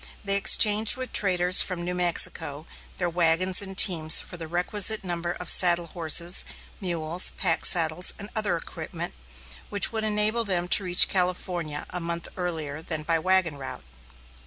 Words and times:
They 0.25 0.35
exchanged 0.35 0.97
with 0.97 1.13
traders 1.13 1.61
from 1.61 1.83
New 1.85 1.93
Mexico 1.93 2.65
their 2.97 3.07
wagons 3.07 3.61
and 3.61 3.77
teams 3.77 4.19
for 4.19 4.35
the 4.35 4.47
requisite 4.47 5.03
number 5.03 5.31
of 5.33 5.47
saddle 5.47 5.85
horses, 5.85 6.43
mules, 6.79 7.29
pack 7.37 7.65
saddles, 7.65 8.11
and 8.17 8.27
other 8.35 8.57
equipment, 8.57 9.13
which 9.69 9.91
would 9.91 10.03
enable 10.03 10.43
them 10.43 10.67
to 10.69 10.83
reach 10.83 11.07
California 11.07 11.85
a 11.91 11.99
month 11.99 12.27
earlier 12.35 12.81
than 12.81 13.03
by 13.03 13.19
wagon 13.19 13.57
route. 13.59 13.83